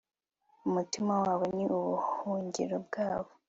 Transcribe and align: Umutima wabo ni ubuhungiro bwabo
Umutima 0.67 1.13
wabo 1.23 1.45
ni 1.55 1.65
ubuhungiro 1.77 2.75
bwabo 2.85 3.29